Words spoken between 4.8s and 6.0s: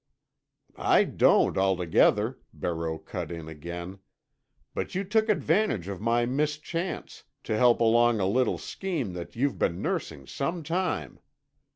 you took advantage